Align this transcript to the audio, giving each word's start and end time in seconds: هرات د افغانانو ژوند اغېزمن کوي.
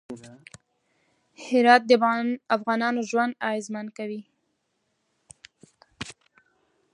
هرات 1.45 1.81
د 1.89 1.91
افغانانو 2.55 2.99
ژوند 3.09 3.33
اغېزمن 3.47 3.85
کوي. 3.97 4.21